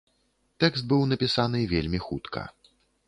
[0.63, 2.47] Тэкст быў напісаны вельмі хутка.